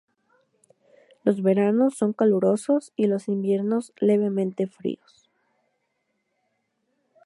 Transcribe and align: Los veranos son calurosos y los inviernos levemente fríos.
Los 1.23 1.43
veranos 1.43 1.95
son 1.95 2.13
calurosos 2.13 2.91
y 2.95 3.05
los 3.05 3.27
inviernos 3.27 3.93
levemente 3.99 4.65
fríos. 4.65 5.29